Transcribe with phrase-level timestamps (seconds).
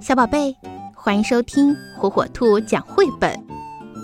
[0.00, 0.56] 小宝贝，
[0.94, 3.44] 欢迎收听火火兔讲绘本。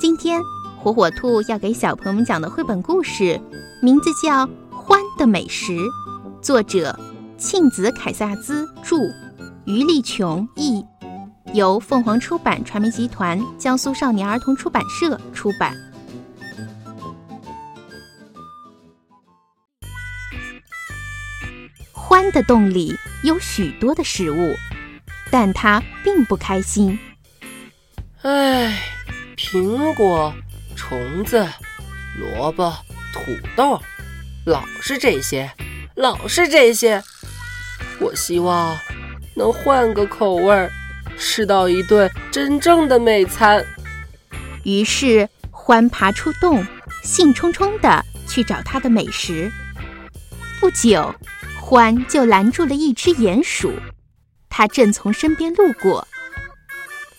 [0.00, 0.42] 今天
[0.76, 3.40] 火火兔要给小朋友们讲的绘本故事，
[3.80, 5.72] 名字叫《欢的美食》，
[6.42, 6.98] 作者
[7.38, 8.96] 庆子凯萨兹著，
[9.66, 10.84] 于丽琼译，
[11.52, 15.76] 由凤凰出版传媒集团、江苏少年儿童出版社出版。
[21.92, 22.92] 欢的洞里
[23.22, 24.54] 有许多的食物。
[25.36, 26.96] 但他并不开心。
[28.22, 28.80] 唉，
[29.36, 30.32] 苹果、
[30.76, 31.44] 虫子、
[32.16, 32.72] 萝卜、
[33.12, 33.20] 土
[33.56, 33.82] 豆，
[34.46, 35.50] 老是这些，
[35.96, 37.02] 老是这些。
[37.98, 38.78] 我希望
[39.34, 40.70] 能换个口味儿，
[41.18, 43.66] 吃到一顿真正的美餐。
[44.62, 46.64] 于是，獾爬出洞，
[47.02, 49.50] 兴冲冲地去找它的美食。
[50.60, 51.12] 不久，
[51.60, 53.72] 獾就拦住了一只鼹鼠。
[54.56, 56.06] 他正从身边路过。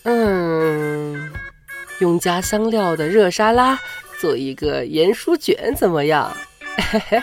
[0.04, 1.30] 嗯，
[1.98, 3.78] 用加香料的热沙拉
[4.18, 6.34] 做一个盐酥卷怎么样？
[6.78, 7.22] 嘿嘿，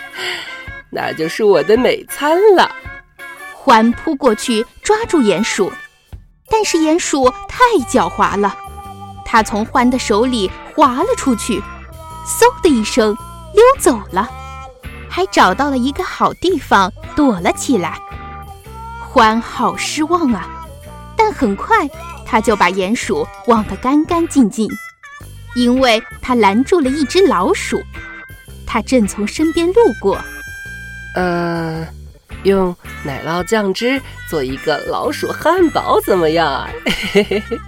[0.91, 2.71] 那就是我的美餐了。
[3.65, 5.73] 獾扑过去抓住鼹鼠，
[6.47, 8.55] 但是鼹鼠太狡猾了，
[9.25, 11.59] 它从獾的手里滑了出去，
[12.23, 13.17] 嗖的一声
[13.55, 14.29] 溜走了，
[15.09, 17.97] 还找到了一个好地方躲了起来。
[19.13, 20.65] 欢好失望啊，
[21.15, 21.87] 但很快
[22.25, 24.67] 他就把鼹鼠忘得干干净净，
[25.55, 27.79] 因为他拦住了一只老鼠，
[28.65, 30.19] 它正从身边路过。
[31.13, 31.87] 呃，
[32.41, 36.67] 用奶酪酱汁做一个老鼠汉堡怎么样？
[37.13, 37.59] 嘿嘿嘿，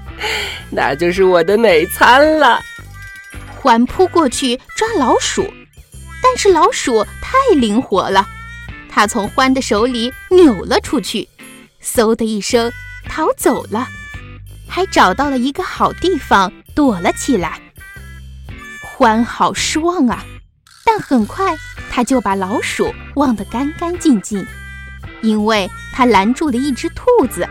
[0.72, 2.59] 那就是我的美餐了。
[3.62, 5.46] 獾扑过去抓老鼠，
[6.24, 8.26] 但是老鼠太灵活了，
[8.90, 11.30] 它从獾的手里扭了出去。
[11.86, 12.72] 嗖的一声，
[13.08, 13.88] 逃走了，
[14.67, 17.61] 还找到了一个好地方躲了起来。
[18.81, 20.25] 欢好失望啊，
[20.84, 21.56] 但很快
[21.91, 24.45] 他就把老鼠忘得干干净净，
[25.22, 27.47] 因为他拦住了一只兔子，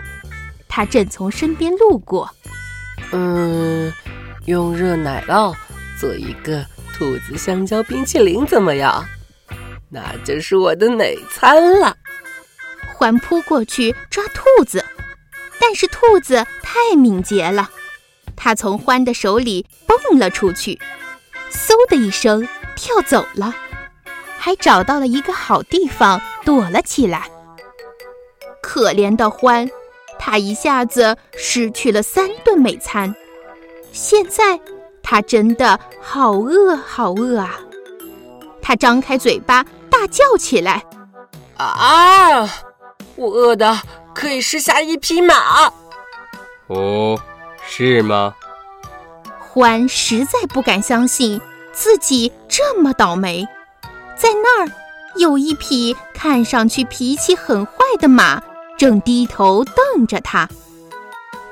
[0.69, 2.29] 它正从身边路过。
[3.13, 3.93] 嗯，
[4.47, 5.55] 用热奶酪
[6.01, 9.07] 做一个兔子香蕉冰淇淋怎么样？
[9.91, 11.97] 那就是我的美餐了。
[13.05, 14.83] 欢扑过去抓兔子，
[15.61, 17.69] 但是兔子太敏捷了，
[18.35, 20.81] 它从欢的手里蹦了出去，
[21.53, 23.55] 嗖的一声跳走了，
[24.39, 27.29] 还找到了一个好地方躲了起来。
[28.63, 29.69] 可怜的欢，
[30.19, 33.15] 他一下子失去了三顿美餐，
[33.93, 34.59] 现在
[35.03, 37.61] 他真的好饿好饿啊！
[38.63, 40.83] 他张开嘴巴大叫起来
[41.59, 42.49] ：“啊！”
[43.17, 43.81] 我饿的
[44.15, 45.73] 可以吃下一匹马。
[46.69, 47.19] 哦，
[47.67, 48.35] 是吗？
[49.39, 51.41] 欢实在不敢相信
[51.73, 53.47] 自己这么倒霉。
[54.17, 54.73] 在那儿，
[55.17, 58.43] 有一匹看上去脾气很坏的马，
[58.77, 60.49] 正低头瞪着他。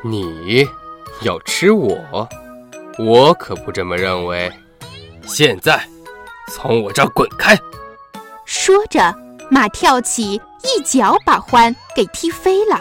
[0.02, 0.66] 你
[1.20, 2.28] 要吃我？
[2.98, 4.52] 我可不这么认为。
[5.24, 5.80] 现在，
[6.48, 7.56] 从我这儿滚开！
[8.44, 9.14] 说着，
[9.52, 10.40] 马跳起。
[10.64, 12.80] 一脚把獾给踢飞了，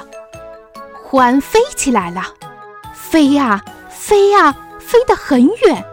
[1.10, 2.22] 獾飞起来了，
[2.94, 3.60] 飞呀
[3.90, 5.84] 飞呀，飞得很远，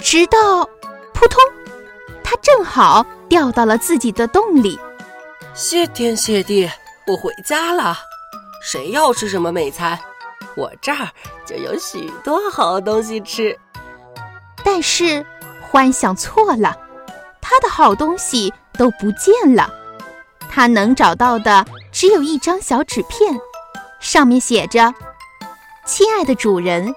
[0.00, 0.68] 直到
[1.14, 1.40] 扑通，
[2.24, 4.76] 它正好掉到了自己的洞里。
[5.54, 6.68] 谢天谢地，
[7.06, 7.96] 我回家了。
[8.60, 9.96] 谁要吃什么美餐，
[10.56, 11.08] 我这儿
[11.46, 13.56] 就有许多好东西吃。
[14.64, 15.24] 但是
[15.70, 16.76] 欢想错了，
[17.40, 19.72] 他的好东西都不见了。
[20.54, 23.40] 他能找到的只有一张小纸片，
[24.00, 24.92] 上面写着
[25.86, 26.94] ：“亲爱的主人，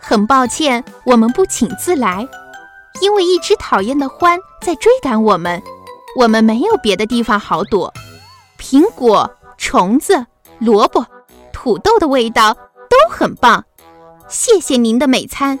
[0.00, 2.26] 很抱歉我们不请自来，
[3.00, 5.62] 因为一只讨厌的獾在追赶我们，
[6.18, 7.94] 我们没有别的地方好躲。
[8.58, 10.26] 苹果、虫子、
[10.58, 11.06] 萝卜、
[11.52, 13.64] 土豆的味道都很棒，
[14.28, 15.60] 谢谢您的美餐。”